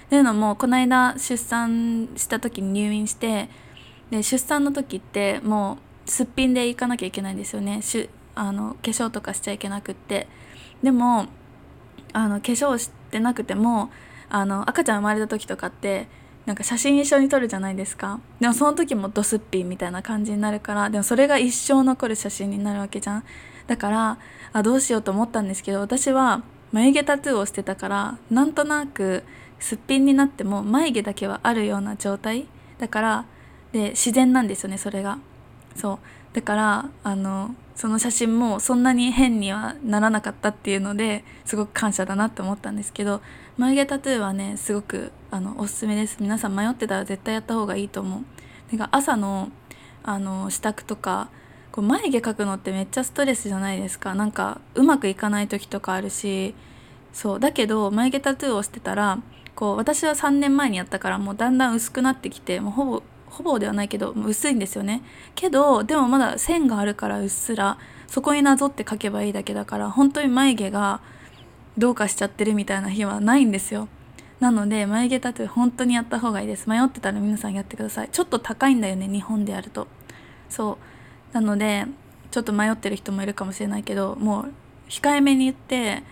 [0.08, 3.50] というのもこの間出産した時に入院して
[4.10, 7.82] で出産の時ってもうすっぴんで行かなきゃいけないんですよね。
[7.82, 10.26] しあの化粧とかしちゃいけなくって。
[10.82, 11.26] でも
[12.12, 13.90] あの化粧してなくても
[14.30, 16.08] あの赤ちゃん生まれた時とかって
[16.46, 18.20] なんか写真一緒に撮るじゃないですか。
[18.40, 23.24] でもその時もドスッピンみたいな感じになるからでもそれが一生残る写真になるわけじゃん。
[23.66, 24.18] だから
[24.54, 29.24] あどうしようと思ったんですけど私は眉毛タトゥーをしてたからなんとなく
[29.58, 32.46] すっぴんになっても眉毛だけはあるような状態。
[32.78, 33.24] だから
[33.72, 35.18] で自然なんですよねそれが。
[35.74, 35.98] そう。
[36.32, 43.20] だからあのその写真もそんなに変にはならなかったっていうのですごく感謝だなって思ったんですけど
[43.56, 46.18] 眉毛タトゥーはねすごくあのおすすめです。
[46.20, 48.22] 皆さん迷ってたら絶対やった方がいいと思う。
[48.70, 49.50] なんか朝の
[50.02, 51.30] あの支度とか
[51.72, 54.14] こう眉毛描くのってめっちゃストレスじゃないですか。
[54.14, 56.54] なんかうまくいかない時とかあるし。
[57.12, 57.40] そう。
[57.40, 59.18] だけど眉毛タトゥーをしてたら
[59.54, 65.02] こう私は3年前にやったからもうだんだん薄くなってきてもうほぼほぼではないけど薄いんですよね。
[65.34, 71.00] けどでもまだ線があるからうっすらそこになぞって描けばいいだけだから本当に眉毛が
[71.76, 73.88] どうかしちゃってるみたいな日はないんですよ。
[74.40, 76.68] なので眉毛タトゥー本当にやった方がいいです。
[76.68, 78.08] 迷ってたら皆さんやってください。
[78.10, 79.88] ちょっと高いんだよね日本でやると。
[80.48, 80.97] そう。
[81.32, 81.86] なので
[82.30, 84.52] ちょっと迷ってる人もいるかもしれないけどもう
[84.88, 86.02] 控えめに言って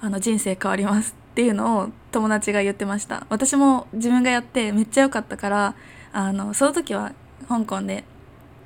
[0.00, 3.26] あの人生変わりますっていうのを友達が言ってました。
[3.28, 5.74] 私も自分がやってめっちゃ良かったから
[6.12, 7.12] あのその時は
[7.48, 8.04] 香港で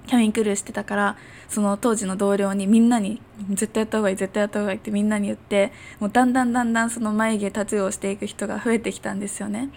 [0.06, 1.16] キャミンクルーしてたから
[1.48, 9.70] その当時の同僚にみんなに絶対やった方がいい絶対やった方がいいってみんなに言ってもうだんだんだんだんその眉毛タトゥーをしていく人が増えてきたんですよね。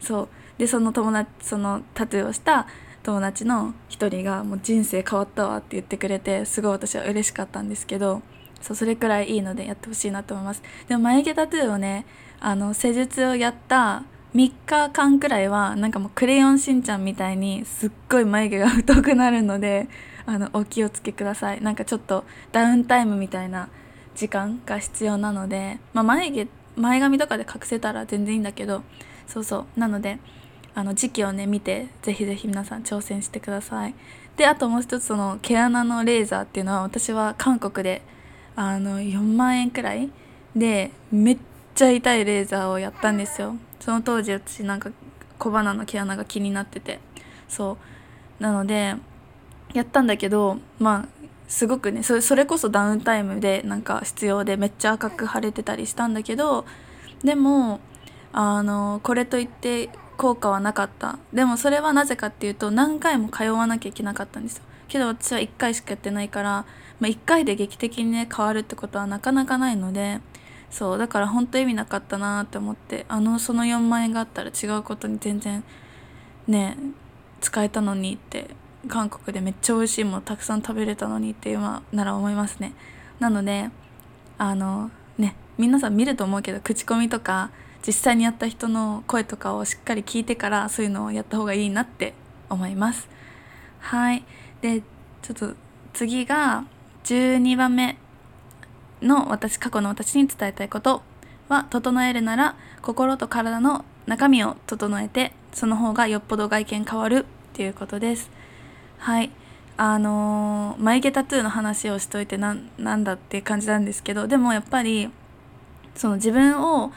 [0.00, 0.28] そう。
[0.58, 2.66] でその友達そのタトゥーをした
[3.04, 8.22] 友達の一人がもう人生変わったわって言ってくれてすごい私は嬉しかったんですけど
[8.62, 10.62] そうそれくらいいいのでやってほしいなと思います。
[10.88, 12.06] でも眉毛タトゥーをね
[12.40, 19.86] あの施術をやった3日間くらいはなんかもうクレヨンしんちゃんみたいにすっごい眉毛が太くなるので
[20.24, 21.60] あのお気をつけください。
[21.60, 23.68] なんかちょっとダウンタイムみたいな
[24.14, 28.82] 時間が必要なので、まあ、眉毛前髪とかで隠せたら全然いいんだけど
[29.26, 29.78] そうそう。
[29.78, 30.18] なので
[30.74, 33.94] あの時期をね見てぜひぜひ皆さん挑戦してください。
[34.36, 38.02] であともう一つその毛穴のレーザーっていうのは私は韓国で
[38.56, 40.10] あの4万円くらい
[40.56, 41.38] でめっ
[41.74, 43.56] ちゃ痛いレーザーをやったんですよ。
[43.80, 44.90] その当時私なんか
[45.38, 47.00] 小鼻の毛穴が気になってて。
[47.48, 47.78] そ
[48.40, 48.42] う。
[48.42, 48.96] なので
[49.72, 56.64] やったんだけどまあすごくねそれそれこそダウンタイムでなんか必要でめっちゃ赤く腫れてたりしたんだけど
[57.22, 57.80] でも
[58.32, 61.18] あのこれといって効果はなかった。
[61.32, 64.64] でもそれはなぜかっていうと何回も通わなきゃいけなかったんですよ。
[64.88, 66.66] けど私は1回しかやってないから、
[67.00, 70.20] まあ、1回で劇的にね変わるってことはなかなかないので
[70.70, 75.64] そうだから本当意味なかったなって思ってあのその4万円があったら違うことに全然
[76.46, 76.76] ね
[77.40, 78.50] 使えたのにって
[78.88, 82.74] 韓国でめっちゃ美味しいものたくさん食べれたのにって今なら思いますね。
[83.18, 83.70] なので
[84.36, 87.50] あのね皆さん見ると思うけど口コミとか
[87.86, 92.14] 実際にやった人の声とかをしっかり聞いてからそういうのをやった方がいいなって
[92.48, 93.08] 思います。
[93.80, 94.24] はい。
[94.62, 94.80] で
[95.22, 95.54] ちょっと
[95.92, 96.64] 次が
[97.04, 97.98] 12番目
[99.02, 101.02] の私過去の私に伝えたいこと
[101.48, 108.30] は整えるなら心と体の中身を整えてその方がよっぽど外見変わるっていうことです。
[108.98, 109.30] はい。
[109.76, 115.10] あのー、眉毛タトゥーの話をしといてなんだって感じなんですけどでもやっぱり
[115.96, 116.92] その自分を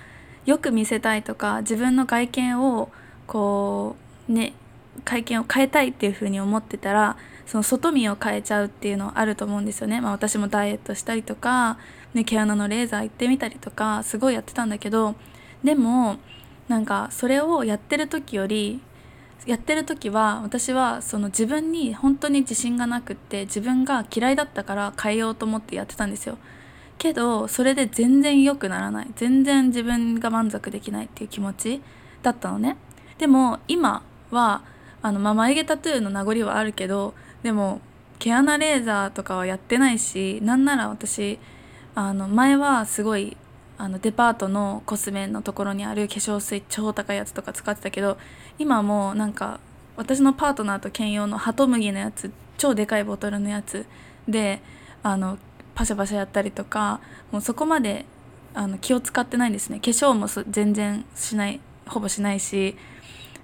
[0.47, 2.89] よく見せたいとか自分の外見を
[3.27, 3.95] こ
[4.27, 4.53] うね
[5.03, 11.77] 外見を変えたいっていうふうに思ってたらその外見を変えちゃうっていうのあると思うんですよね、まあ、私もダイエットしたりとか、
[12.13, 15.15] ね、毛穴のレーザー行ってみたりとかすごいやってたんだけど
[15.63, 16.17] でも
[16.69, 18.81] なんかそれをやってる時より
[19.45, 26.37] やってる時は私はその自分に本当に自信がなくって自分が嫌いだったから変えようと思ってやってたんですよ。
[26.97, 29.07] けどそれで全然良くならない。
[29.15, 31.81] 全然自分が満足できないっていう気持ち
[32.21, 32.77] だったのね。
[33.17, 34.63] でも今は
[35.01, 37.81] あの、まあ、眉毛タトゥーの名残はあるけどでも
[38.19, 41.39] 毛穴レーザーとかはやってないしなんなら私
[41.95, 43.37] あの前はすごい
[43.77, 48.17] あのデパートのコスメのところにある化粧水超高いやつとか使ってたけど
[48.57, 49.59] 今もうなんか
[49.95, 53.85] 私のパートナーと兼用のハトムギのやつ超でかいボトルのやつ
[54.27, 54.61] で
[55.03, 55.37] あの
[55.77, 56.99] パシャパシャやったりとか
[57.31, 58.05] もうそこまで
[58.55, 62.75] あの気を使ってないんですね化粧も全然しないほぼしないし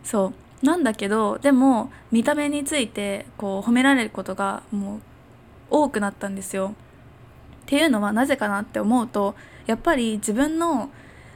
[0.03, 4.99] そうなんだけどでも見た目についてこう褒められることがもう
[5.69, 6.73] 多くなったんですよ。
[7.63, 9.35] っていうのはなぜかなって思うと
[9.67, 10.89] やっぱり自分の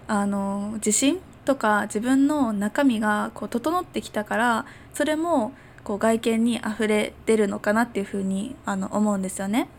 [0.07, 5.51] あの自信とか自分の中身がこう整ってきたからそれも
[5.83, 9.69] こう外見に溢れ出るのかなっていうふうにあの思うんですよね。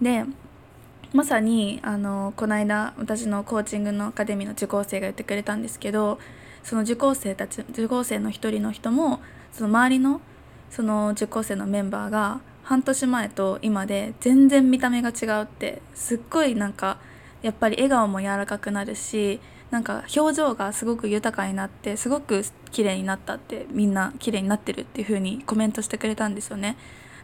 [0.00, 0.24] で
[1.12, 6.20] まさにあのこの間私のコーチングのアカデミーの受講生が言ってくれたんですけど
[6.62, 9.20] その受講生たち受講生の一人の人も
[9.52, 10.20] その周りの
[10.70, 16.98] その受講生のメンバーが半年前と今で全然見た目が違うってすっごいなんか
[17.42, 19.40] やっぱり笑顔も柔らかくなるし
[19.72, 26.76] なんか表情がすごく豊かになってすごく綺麗になったってみんな綺麗になってるっていう風にコメントしてくれたんですよね。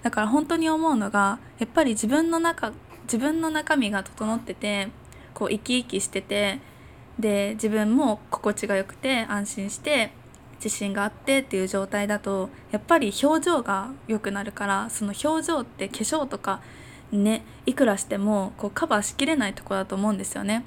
[0.03, 2.73] だから本当に思うのがやっぱり自分の中
[3.07, 4.89] 自分の中身が整ってて
[5.35, 6.61] こう生き生きしてて
[7.19, 10.13] で自分も心地が良くて安心して
[10.57, 16.61] 自信があってっていう状態だとやっぱり表情が良くなるからその表情って化粧とか
[17.13, 20.65] ねいくらしてもこうカバーしきれないとこだと思うんですよね。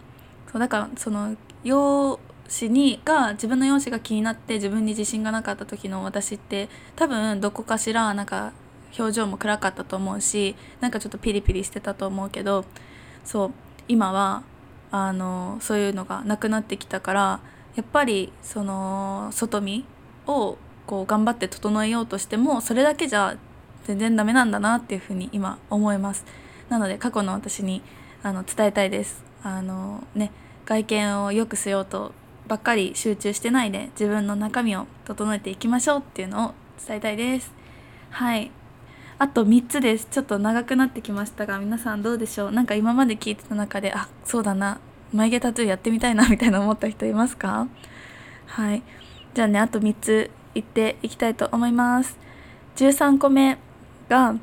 [0.52, 8.54] そうだからその容姿にが自分の容姿が気になって自分に自信がなかった時の私って多分どこかしらなんか
[8.97, 12.65] 表情も暗かったと思うしなんかちょっとピリピリしてたと思うけど
[13.23, 13.52] そう
[13.88, 14.43] 今は
[14.91, 17.39] あのそういうのがなくなってきたから
[17.75, 19.86] やっぱりその外見
[20.28, 23.38] をこう頑張って整えようとしてもそれだけじゃ
[23.86, 26.25] 全然ダメなんだなっていうふうに今思います。
[26.69, 27.82] なので過去の私に
[28.21, 29.23] あの伝えたいです。
[29.43, 30.32] あのね
[30.65, 32.12] 外見を良くしようと
[32.47, 36.54] ばっかり集中してないで自分の中身を整えていきましょうっていうのを
[36.86, 37.54] 伝えたいです。
[38.10, 38.52] はい。
[39.21, 40.08] あと3つです。
[40.10, 42.51] ちょっと長くなってきましたが皆さんどうでしょう？
[42.53, 44.79] なんか今まで聞いてた中であそうだな。
[45.12, 47.67] 眉毛タトゥーやってみたいな みたいな思った人いますか？
[48.45, 48.82] はい。
[49.34, 52.17] じゃあねあと3つ言っていきたいと思います。
[52.77, 53.58] 13個目
[54.08, 54.36] が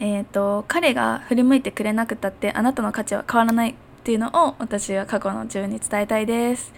[0.00, 3.74] えっ、ー、と彼が振り向いてくれなくたってあなたの価値は変わらないっ
[4.04, 6.72] ていうのを私は過去の自分に伝えたいです。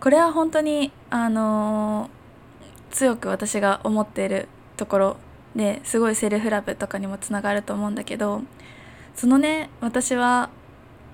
[0.00, 5.16] これは本当にあのー、強く私が思っているところ
[5.56, 8.42] ですごいセルフラブとかにもつながると思うんだけど
[9.14, 10.50] そのね私は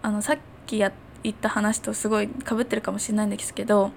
[0.02, 3.92] あのさっきや言った話とすごいかぶってるかもしれないんですけど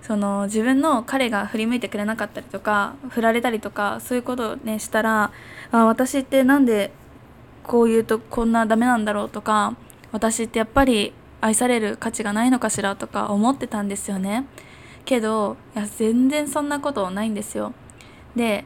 [0.00, 5.32] その自分の彼が振り向いてくれなかったりとか振られたりとかそういうことをねしたら
[5.72, 6.92] あ私ってなんで
[7.64, 9.76] こういうとこんなダメなんだろうとか
[10.12, 14.46] 私ってやっぱり愛される価値がないのかしらとか思ってたんですよね。
[15.04, 17.72] けどいや全然そんなことないんですよ。
[18.34, 18.64] で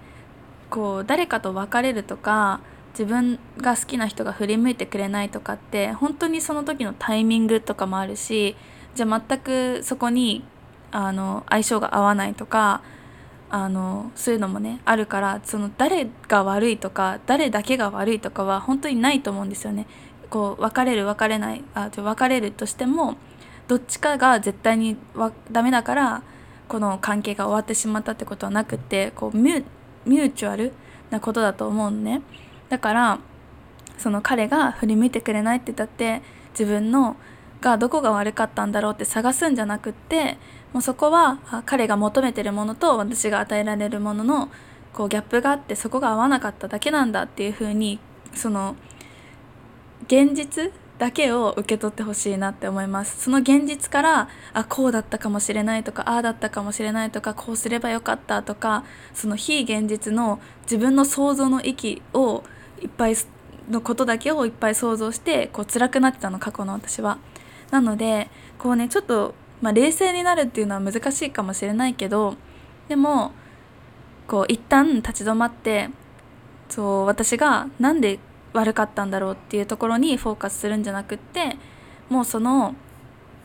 [0.71, 2.61] こう誰かと別れるとか
[2.93, 8.57] 自分が好きな人が振り向いてくれないとかって本当にその時のタイミングとかもあるし
[8.95, 10.45] じゃあ全くそこに
[10.91, 12.83] あの相性が合わないとか
[13.49, 19.87] あのそういうのもねあるからその誰が悪いとか誰だけが悪いとかは本当にないと思うんですよね。
[20.31, 23.17] こう別れる別れないあじゃ別れるとしても
[23.67, 26.23] どっちかが絶対にわダメだから
[26.69, 29.37] この関係が終わってしまったってことはなくってこう
[30.07, 30.73] ミューチュアル
[31.11, 32.23] なことだと思うのね。
[32.69, 33.19] だから
[33.99, 37.17] その彼が振り向いてくれないって言ったって自分の
[37.61, 40.39] がどこが悪かったんだろうって探すんじゃなくって
[40.73, 44.49] もうそこは彼が求めてるものと私が与えられるものの
[44.95, 47.99] こうギャップがあってそこが合わなかっただけなんだっていうふうに
[48.35, 48.77] その
[50.07, 58.85] 現実だけを受け取ってほしいなって思いますその現実からあこうだったかもしれないとかああだったかもしれないとかこうすればよかったとか
[59.15, 62.45] その非現実の自分の想像の域を
[62.83, 63.15] いっぱい
[63.71, 67.19] のことだけをいっぱい想像してこう辛くなってたの過去の私は。
[67.71, 72.35] なのでこうねちょっと、まあ、冷静になるっていうのは難しいかもしれないけど
[72.89, 73.33] でも
[74.27, 75.89] こう一旦立ち止まって
[76.69, 78.19] そう私がなんで
[78.53, 81.57] 悪かったんだろうっていうところにフォーカスするんじゃなくって
[82.09, 82.75] もうその、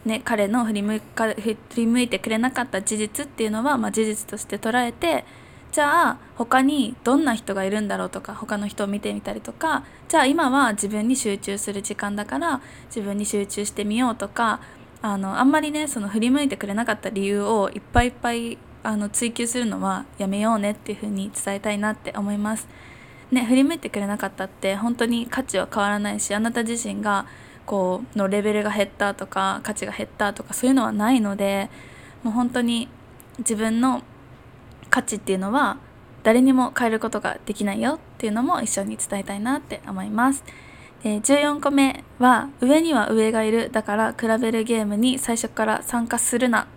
[0.05, 5.25] ね、彼の振り向か振り向いてくれなかった事実っていうのは、まあ、事実として捉えて
[5.71, 14.61] じゃあ他にどんな人がいるんだろうとか他の人を見てみたりとかじゃあ今は自分に集中する時間だから自分に集中してみようとか
[15.01, 22.67] あのあんまりねその振り向いてくれなかった理由をいっぱいいっぱいあの追求するのはやめようねっていうふうに伝えたいなって思います。
[23.35, 27.27] ね、振り向いてくれなかったって本当に価値は変わらないしあなた自身が
[27.65, 31.69] こうのレベルが減ったとか価値が減ったとかそういうのはないので
[32.23, 32.87] もう本当に
[33.39, 34.01] 自分の
[34.89, 35.77] 価値っていうのは
[36.23, 40.43] 誰にも変えることができないよっていうのも一緒に伝えたいなって思います。
[41.03, 46.67] で14個目は上には上がいるだから比べるゲームに最初から参加するな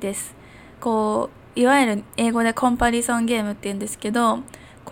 [0.00, 0.34] です
[0.80, 4.40] こういわゆる英語でコンパリソンゲームって言うんですけど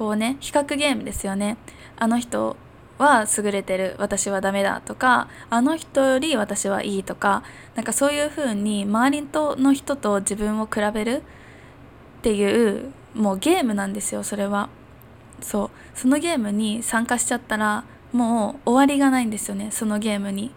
[0.00, 1.58] こうね比較ゲームですよね。
[1.98, 2.56] あの人
[2.96, 7.42] は優れてる私はダメだとかあの人より私はいいとか
[7.74, 11.16] なんかそういう風に周りとの人と自分を比べる
[12.20, 14.70] っていうもうゲームなんですよそれは。
[15.42, 15.70] そう。
[15.94, 17.84] そのゲームに参加しちゃったら
[18.14, 20.50] もう終わりがないんですよねそのゲームに。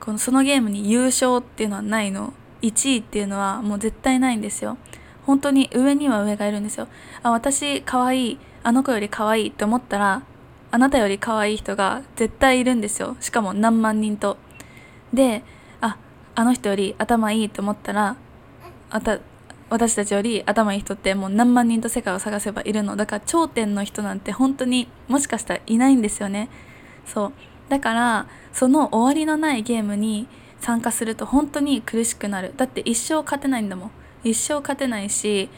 [0.00, 2.34] このそのゲームに優勝っていうのはないの。
[2.62, 4.78] 1位っていうのはもう絶対ないんですよ。
[5.26, 6.88] 本当に上には上がいるんですよ。
[7.22, 10.22] あ私可愛いあの子より可愛いって思ったら
[10.70, 13.16] あなたより可愛い人が絶対いるんですよ。
[13.20, 14.36] しかも何万人と。
[15.12, 15.42] で
[15.80, 15.96] あ
[16.34, 18.16] あの人より頭いいと思ったら
[18.90, 19.18] あた
[19.68, 22.96] 私たちより頭いい人ってもう何万人と世界を探せばいるの。
[22.96, 26.48] だから頂点の人なんて本当にもしかしたらいないんですよね。
[27.06, 27.32] そう。
[27.68, 30.26] だからその終わりのないゲームに
[30.60, 32.52] 参加すると本当に苦しくなる。
[32.56, 33.90] だって一生勝てないんだもん。
[34.24, 35.48] 一生勝てないし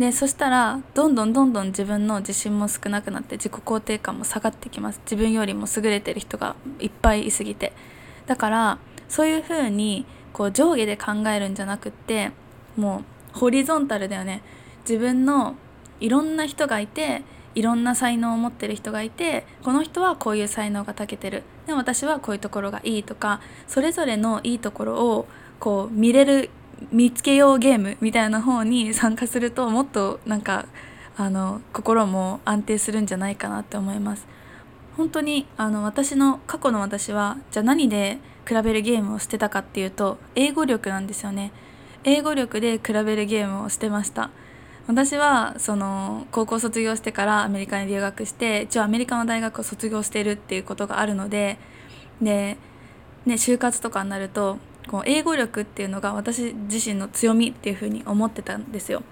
[0.00, 5.00] でそしたらどんどんどんどん自分の自信も少なくなって自己肯定感も下がってきます。
[5.04, 7.74] 自分よりも優れてる人がいっぱいいすぎて。
[8.26, 8.78] だから
[9.10, 12.32] そういうふうにこう上下で考えるんじゃなくって
[12.78, 14.42] もうホリゾンタルだよね。
[14.88, 15.56] 自分の
[16.00, 17.22] いろんな人がいて
[17.54, 21.42] いろんな才能を持ってる人がいてこの人はこういう才能が長けてる。
[21.66, 25.28] でも私はこういうところがいいとかそれぞれのいいところを
[25.58, 26.48] こう見れる
[26.92, 30.66] 見つけようゲームみたいな方に参加するともっとなんか
[31.16, 34.26] あの心も安定するんじゃないかなって思います。
[34.96, 41.52] 本当にあの私の過去の私はじゃあ何で比べるゲームをしてたかっていうと英語力なんですよね。
[42.04, 44.30] 英語力で比べるゲームをしてました。
[44.86, 51.58] 私はその高校卒業してからアメリカに留学して一応アメリカの大学を卒業してるっていうことがあるので
[52.20, 52.56] で、
[53.24, 54.58] ね、就活とかになると
[54.88, 59.02] こう英語力っていうのが私自身の強みっていうふうに思ってたんですよ。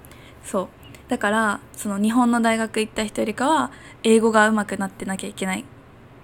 [0.45, 0.69] そう。
[1.09, 3.71] だからその日本の大学行った人よりかは
[4.03, 5.65] 英語が上手くなってなきゃいけない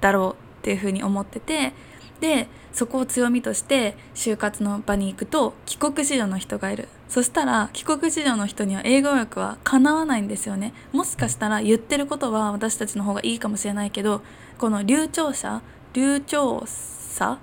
[0.00, 1.72] だろうっていうふうに思ってて
[2.20, 6.88] でそこを強みとして就活の場に行くと帰国子女の人がいる。
[7.08, 10.74] そしたら帰国子女の人には英語力はかなわないんですよね。
[10.92, 14.22] もしかしたら言ってることは私たちの方がいいかもしれないけど
[14.58, 17.38] この流暢さ流暢さ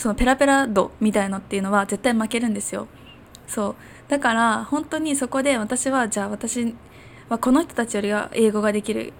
[0.00, 2.88] そのペラペラ度みたいのっていうのは絶対負けるんですよ。
[3.46, 3.74] そう。
[4.08, 6.74] だから本当にそこで私はじゃあ私
[7.28, 9.12] はこの人たちよりは英語ができるっ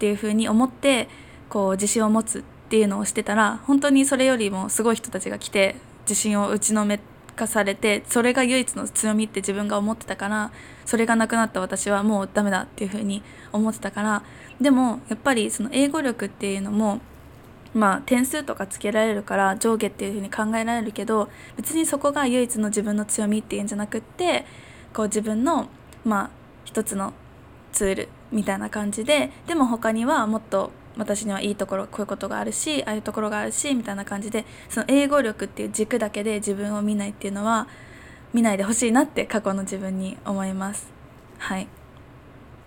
[0.00, 1.08] ていうふうに思って
[1.48, 6.98] こう自信を持つっていうのをしてたら本当にそれよりもすごい人たちが来て自信を打ちのめ
[7.36, 10.50] 化されてそれが唯一の強みって自分が思ってたから
[10.84, 13.22] それがなくなった私はもうダメだっていうふうに
[13.52, 14.24] 思ってたから
[14.60, 17.00] でもやっぱりその英語力っていうのも
[17.74, 24.46] まあ点数とかつけられるから上下っていうふうに考えられるけど別にそこが唯一の自分の強みっていうんじゃなくって
[24.92, 25.68] こう自分の
[26.04, 26.30] まあ
[26.64, 27.12] 一つの
[27.72, 37.66] ツールみたいな感じででも他にはもっと私にはいいところこういうことがあるしああいうところがあるしみたいな感じでその英語力っていう軸だけで自分を見ないっていうのは
[38.32, 40.92] 見ないでほしいなって過去の自分に思います。
[41.38, 41.68] はい。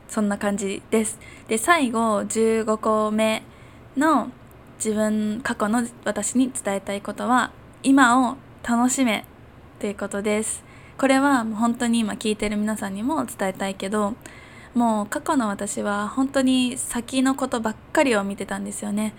[0.07, 1.19] そんな感じです。
[1.47, 3.43] で最後15個目
[3.97, 4.31] の
[4.77, 7.51] 自分過去の私に伝えたいことは
[7.83, 9.25] 今を楽しめ
[9.79, 10.63] ということです。
[10.97, 14.15] これはもう本当に今聞いてる皆さんにも伝えたいけど
[14.73, 19.13] もう過去の私は本当に先のことばっかりを見てたんですよね。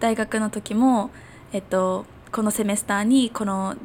[0.00, 1.10] 大学の時も、
[1.52, 3.76] えっと、このセメスターにこの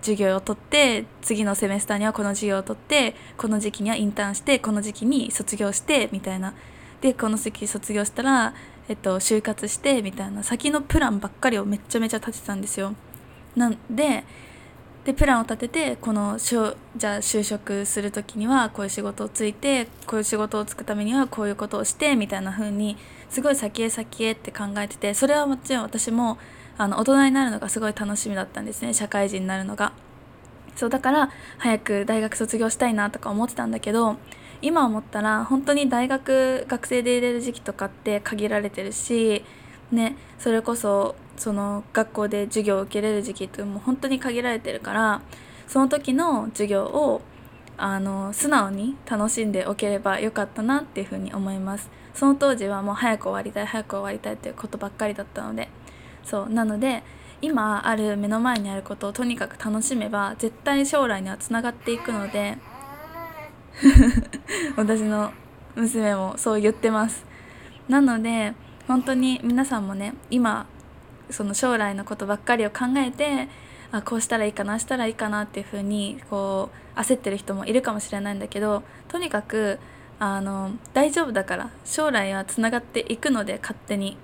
[0.00, 6.54] 授業を取って次のセメスターにはこの授業を取ってこの時期にはインターンしてこの時期に卒業してみたいな。
[7.00, 8.54] でこの時卒業したら、
[8.90, 12.96] えっと、就活してみたいな先のプランばっかりをめちゃめちゃ立てたんですよ
[13.54, 14.24] なんで
[15.04, 22.96] でプランを立ててこのしょじゃあ就職する時にはこういう仕事をついてこういう仕事をつくためにはこういうことをしてみたいな風に
[23.30, 26.36] すごい先へ先へって考えててそれはもちろん私も
[26.76, 29.92] あの大人になるのがすごい楽しみだったんですね社会人になるのが。
[30.76, 34.16] そうだから早く大学卒業したいなとか思ってたんだけど
[34.62, 39.44] 今思ったら本当に大学学生で入れる時期とかって限られてるし
[39.90, 45.22] ねそれこそその学校で授業を受けれる時期ってもう本当に限られてるから
[45.66, 47.22] その時の授業を
[47.76, 51.88] あの素直に楽しんでおければよかったなっていうふうに思います。
[52.12, 55.68] その当時はもう早く終わりたい早く終わりたいっていうことばっかりだったので。
[56.24, 57.02] そうなので
[57.42, 62.58] 今ある目の前にあることをとにかく楽しめば絶対将来にはつながっていくので
[64.76, 65.32] 私の
[65.74, 67.24] 娘もそう言ってます。
[67.88, 68.54] なので
[68.86, 70.66] 本当に皆さんもね今
[71.30, 73.48] その将来のことばっかりを考えて
[73.92, 79.78] あこうしたらいいかなしたらいいかなっていう風にこう焦ってる人もいるかもしれないんだけどとにかく
[80.18, 84.16] あの大丈夫だから将来はつながっていくので勝手に。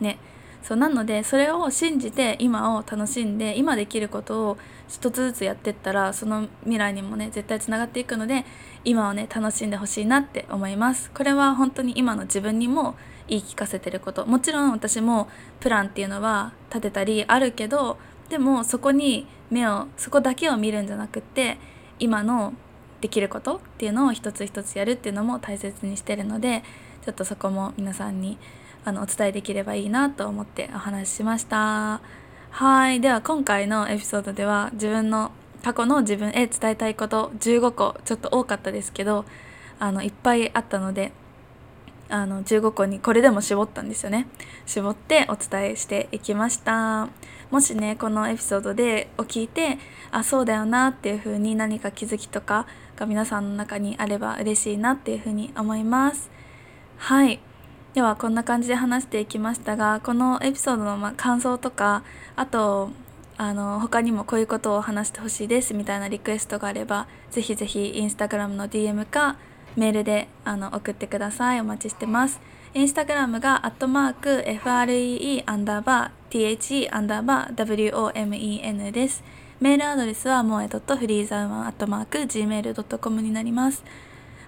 [0.00, 0.18] ね。
[0.62, 8.44] そうなのでそれを信じて今を楽しんで今できることを一つずつやってったらその未来にもね絶対つながっていくので
[8.84, 11.10] 今をね楽しんでほしいなって思います。
[11.12, 12.96] これは本当に今の自分にも
[13.28, 14.26] 言い聞かせてること。
[14.26, 15.28] もちろん私も
[15.60, 17.98] プランっていうのは立てたりあるけど
[18.28, 21.58] でもそこに目をそこだけを見るんじゃなくって
[21.98, 22.54] 今の
[23.00, 26.62] できることっていうのを一つ一つやるっていうのも大切にしてるので
[27.04, 28.38] ちょっとそこも皆さんに
[28.88, 32.00] あのお伝えできればいいなと思ってお話ししました。
[32.50, 33.02] はい。
[33.02, 35.30] では今回のエピソードでは自分の
[35.62, 39.26] 過去の自分へ伝えたいこと15個ちょっと多かったですけど
[39.78, 41.12] あのいっぱいあったので
[42.08, 44.26] あの15個にこれでも絞ったんですよね。
[44.64, 47.10] 絞ってお伝えしていきました。
[47.50, 49.76] もしねこのエピソードでを聞いて
[50.10, 52.66] あそうだよなっていう風に何か気づきとか
[52.96, 56.30] が皆さんの中にあれば嬉しいなっていう風に思います。
[56.96, 57.40] はい。
[57.98, 62.04] ではこんな感じで話していきましたがこのエピソードの感想とか
[62.36, 62.90] あと
[63.36, 69.36] あの他にもこういうことを話してほしいですみたいなリクエストがあればぜひぜひインスタグラムの DM か
[69.74, 71.60] メールであの送ってください。
[71.60, 72.40] お待ちしてます。
[72.72, 79.24] インスタグラムがアットマーク FREE アンダーバー THE アンダーバー WOMEN です。
[79.58, 83.82] メールアドレスはもえ .freezaman.gmail.com になります。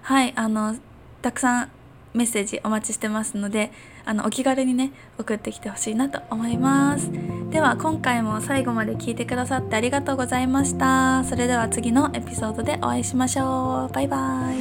[0.03, 0.77] はいあの
[1.21, 1.71] たくさん
[2.13, 3.71] メッセージお待ちしてますので
[4.05, 7.09] あのお気軽にね送ってきてほしいなと思います。
[7.49, 11.23] では今回も最後まで聞いてくださってありがとうございました。
[11.23, 13.93] それでは次のエピソードでお会いしましょう。
[13.93, 14.51] バイバ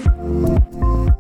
[1.17, 1.20] イ。